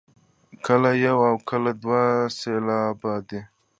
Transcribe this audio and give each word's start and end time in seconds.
کله 0.65 0.91
یو 1.05 1.17
او 1.29 1.35
کله 1.49 1.71
دوه 1.81 2.03
سېلابه 2.37 3.13
دی. 3.27 3.41